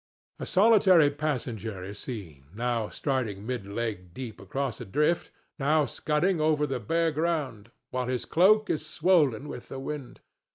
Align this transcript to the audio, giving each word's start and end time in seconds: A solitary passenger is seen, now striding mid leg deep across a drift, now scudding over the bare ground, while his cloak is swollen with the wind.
A 0.39 0.47
solitary 0.47 1.11
passenger 1.11 1.83
is 1.83 1.99
seen, 1.99 2.45
now 2.55 2.89
striding 2.89 3.45
mid 3.45 3.67
leg 3.67 4.15
deep 4.15 4.39
across 4.41 4.81
a 4.81 4.85
drift, 4.85 5.29
now 5.59 5.85
scudding 5.85 6.41
over 6.41 6.65
the 6.65 6.79
bare 6.79 7.11
ground, 7.11 7.69
while 7.91 8.07
his 8.07 8.25
cloak 8.25 8.67
is 8.67 8.83
swollen 8.83 9.47
with 9.47 9.69
the 9.69 9.77
wind. 9.79 10.19